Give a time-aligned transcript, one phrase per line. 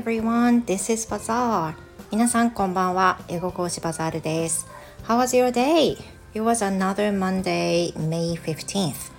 [0.00, 1.74] everyone, this is Bazaar.
[2.10, 3.20] 皆さんこんばんは。
[3.28, 4.66] 英語講師バザールです。
[5.06, 5.98] How was your day?
[6.32, 9.12] It was another Monday, May 15th.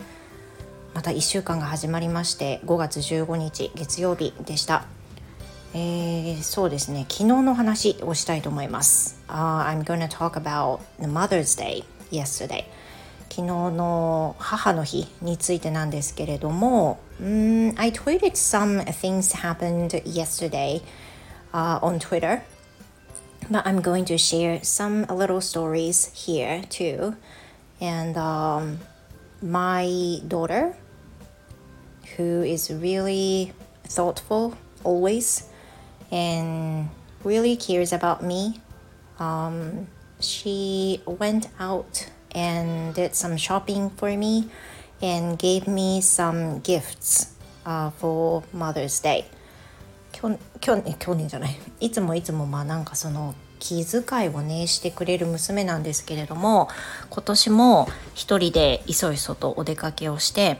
[0.95, 4.85] また1週間が始まりまして5月15日月曜日でした。
[5.75, 9.21] えー、そうですね昨日の話をしたいと思います。
[9.27, 12.63] Uh, I'm gonna talk about the Mother's Day yesterday.
[13.30, 22.42] 昨日の母の日についてなんですけれども、um, I tweeted some things happened yesterday、uh, on Twitter,
[23.50, 27.16] but I'm going to share some little stories here too.
[27.80, 28.80] And um,
[29.42, 30.76] my daughter,
[32.16, 33.52] who is really
[33.84, 34.54] thoughtful
[34.84, 35.48] always
[36.10, 36.88] and
[37.24, 38.60] really cares about me,
[39.18, 39.86] um,
[40.20, 44.49] she went out And did some shopping for me
[45.01, 47.31] and gave me some gifts、
[47.65, 49.25] uh, for Mother's Day
[50.11, 56.67] 去去年去年じゃないいつもいつもまあなんかその気遣いをねしてくれる娘なんですけれども
[57.09, 60.57] 今年も一人でいそいそとお出かけをして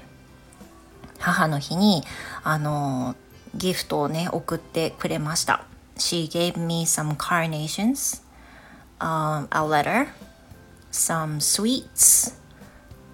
[1.20, 2.04] 母の日に
[2.44, 3.16] あの
[3.56, 5.66] ギフトをね送ってくれました
[5.98, 8.24] She gave me some carnations、
[9.00, 10.08] um, a letter
[10.92, 12.34] some sweets,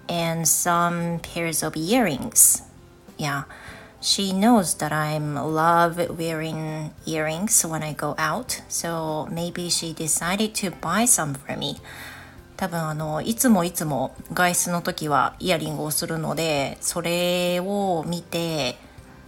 [0.08, 2.62] and some pairs of earrings.
[3.16, 3.44] Yeah,
[4.00, 10.54] she knows that I'm love wearing earrings when I go out, so maybe she decided
[10.56, 11.80] to buy some for me.
[12.56, 18.76] 多分あのいつもいつも外出の時はイヤリングをするのでそれを見て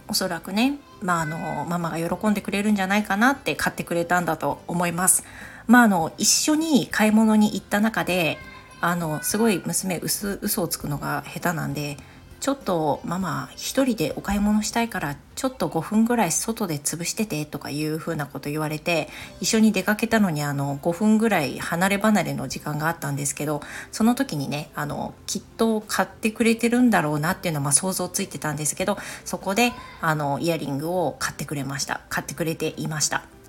[0.09, 5.23] おそらくねまああのママが喜んでくれるんじゃないかなって買ってくれたんだと思います
[5.67, 8.37] まああの一緒に買い物に行った中で
[8.81, 11.97] あのすごい娘嘘嘘をつくのが下手なんで
[12.41, 19.09] ちょっとママ一人でお買い物したいからちょっと5分ぐらい外で潰しててとかいうふうなこと言われて
[19.41, 23.61] 一緒に出かけたのにあの5分ぐらい離れ離れの時間があったんですけど
[23.91, 29.71] その時にねあのきっと買ってくれてるんだろうなっていうのはま想像ついてたんですけどそこで
[30.01, 33.40] あのイヤリングを買ってくれました買ってくれていました。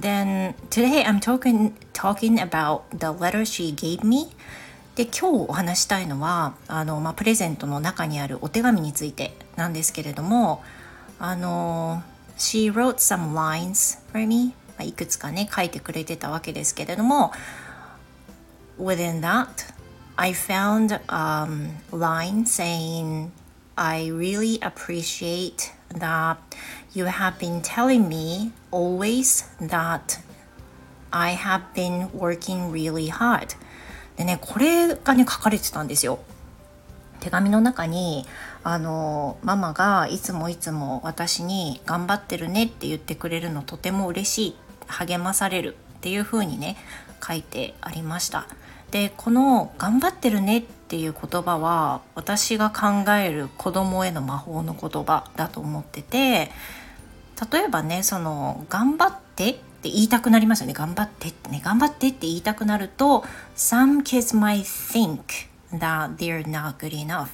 [0.00, 4.28] Then today I'm talking talking about the letter she gave me
[4.94, 10.62] で今日お話したいのはあの、まあ、プレゼントの中にあるお手紙についてなんですけれども
[11.18, 12.02] あの
[12.36, 17.32] She wrote some lines for me、まあ、いくつかね書いてくれてたわけですけれども
[18.78, 19.48] Within that
[20.16, 23.30] I found a um, line saying
[23.76, 26.36] I really appreciate that
[26.94, 30.20] you have been telling me always that
[31.10, 33.56] I have been working really hard.
[34.16, 36.18] でね、これがね、書かれてたんですよ。
[37.20, 38.26] 手紙の中に、
[38.64, 44.56] あの、ママがいつもいつも私に頑張ってるねって言ってくれるのとても嬉しい、
[44.86, 46.76] 励まされるっていう風にね、
[47.26, 48.46] 書いてありました。
[48.90, 56.50] で、この頑張ってるねっていう言葉は私が考える子供への魔法の言葉だと思ってて、
[57.52, 60.72] 例えばねその頑張ってって言いたくなりますよね。
[60.72, 61.60] 頑張ってってね。
[61.64, 67.28] 頑張ってって言いたくなると Some kids might think that they're not good enough.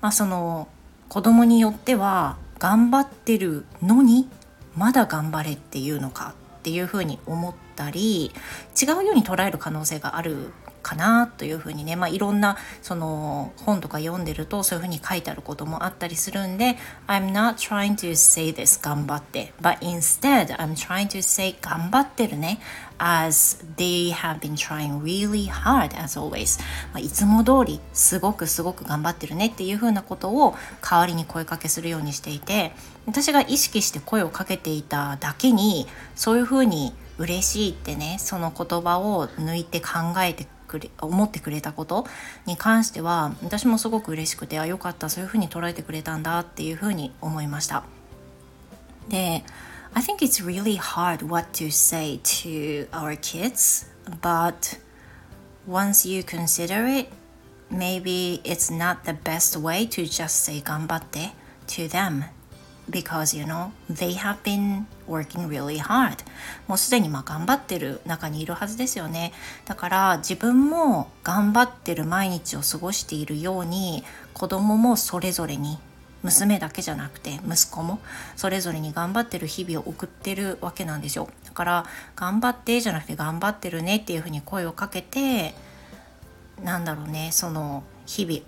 [0.00, 0.68] まあその
[1.08, 4.28] 子供によっては頑張ってるのに
[4.76, 8.32] まだ頑張れっていうのかっていうふうに思ったり
[8.80, 16.76] 違うように捉える可能性があるかなというふうにね、まあ、いろんなその本とか読んでるとそういうふうに書いてあることもあったりするんで
[17.06, 19.52] I'm not trying to say this 頑張って。
[19.60, 22.60] But instead I'm trying to say 頑張ってるね。
[23.02, 26.60] As they have been trying really hard as always、
[26.92, 29.46] まあ、いつも通りすごくすごく頑張ってるね。
[29.46, 32.72] っていうふうなことを代わりに声かけするようにしていて
[33.06, 42.06] 私が意識して声をかけていただけにそういうふうに嬉しいってねその言葉を抜いて考えてくれ思ってくれたこと
[42.46, 47.82] に関しては私もすごく嬉しくてあよかったそういうふうに捉えてくれたんだっていうふうに思いました
[49.08, 49.42] で
[49.92, 53.90] I think it's really hard what to say to our kids
[54.22, 54.78] but
[55.68, 57.08] once you consider it
[57.72, 61.32] maybe it's not the best way to just say 頑張って
[61.66, 62.22] to them
[62.90, 66.16] because you know they have been working really hard.
[66.66, 69.32] もうすでにま頑張ってる中にいるはずですよね。
[69.64, 74.04] だから自分も頑張ってる毎日を過ごしているように
[74.34, 75.78] 子供もそれぞれに
[76.22, 77.98] 娘だけじゃなくて息子も
[78.36, 81.28] それぞれに頑張ってる日々を送ってるわけなんですよ。
[81.44, 81.86] だから
[82.16, 85.54] 頑張ってじゃなくて頑張ってるねっていうふうに声をかけて
[86.62, 88.40] なんだろうねその日々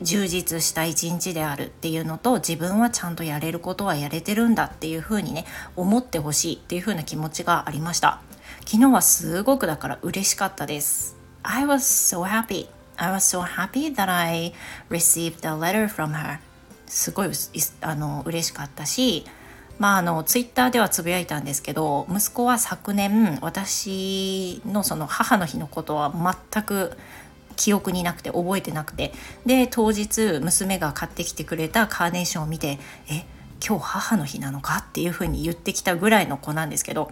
[0.00, 5.44] 充実した一日であるっていうのと自分はちゃんとやれることはやれてるんだっていうふうにね
[5.76, 8.20] 思ってほしいっていうふうな気持ちがありました。
[8.64, 11.16] 昨日はすごくだから嬉しかったです。
[11.42, 12.68] I was so happy.
[12.96, 14.52] I was so happy that I
[14.90, 16.38] received a letter from her.
[16.88, 17.30] すごい
[17.82, 19.24] あの嬉しかったし
[19.78, 26.12] まああのツイッターではつぶやいたんですけど息子は昨年私のその母の日のことは
[26.52, 26.96] 全く
[27.58, 29.12] 記憶になくて覚えてなくて
[29.44, 32.78] で当日娘が買ってきてくれたカーネーションを見て
[33.10, 33.26] え
[33.66, 37.10] 今日母の日なのかっていうふうに言ってきたぐらいの子なんですけど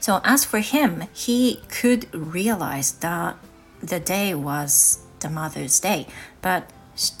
[0.00, 3.34] So as for him, he could realize that
[3.82, 6.06] the day was the Mother's Day,
[6.40, 6.64] but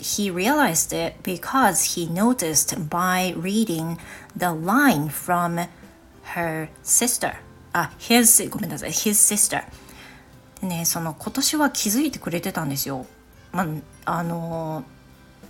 [0.00, 3.98] he realized it because he noticed by reading
[4.34, 5.68] the line from
[6.34, 7.34] her sister.
[7.74, 9.62] あ、his, ごめんなさい、his sister.
[10.62, 13.06] ね、その今年は気づいてくれてたんですよ。
[13.52, 13.64] ま
[14.04, 14.84] あ、あの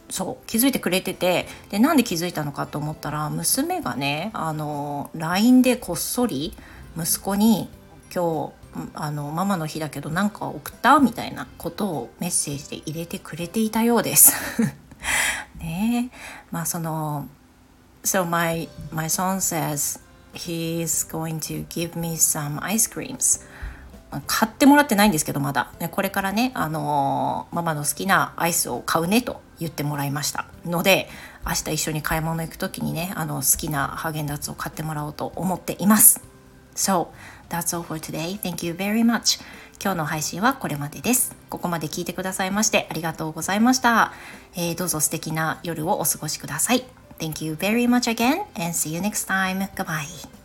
[0.08, 6.54] そう気づいてくれててでなんで気づいたのかと思ったら娘がねあの LINE でこっそり
[6.96, 7.68] 息子に
[8.12, 14.32] 今日あのママの日だけど何か送ったみたいなことをメッセージで入れてくれていたようです。
[15.60, 16.10] ね。
[16.50, 17.28] まあその
[18.02, 20.00] So my, my son says
[20.32, 23.44] he's going to give me some ice creams.
[24.26, 31.08] 買ってもらってないんですけどまだこれからねあのママの好きなアイスを買うねと言ってもらいましたので
[31.46, 36.22] 明日一緒に買い物行く時にねあの好きなハーゲンダッツを買ってもらおうと思っています
[36.74, 37.08] So
[37.50, 38.38] That's all for today.
[38.38, 39.40] Thank you very much.
[39.82, 41.36] 今日の配信はこれまでです。
[41.50, 44.12] ここまで聞いてくださいましてありがとうございました。
[44.56, 46.84] えー、どうぞ素敵な夜をお過ごしください。
[47.18, 49.68] Thank you very much again and see you next time.
[49.74, 50.39] Goodbye.